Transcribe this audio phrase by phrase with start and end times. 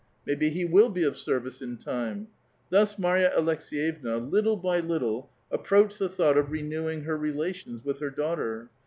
[0.25, 2.29] Maybe he will be of service in time.
[2.71, 7.99] Thus Marya Aleks^yevna, little by little, approached the thought of re newing her relations with
[7.99, 8.71] her daughter.